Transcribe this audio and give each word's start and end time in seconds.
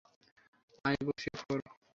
আয় 0.85 0.99
বসে 1.07 1.29
পড়। 1.39 1.61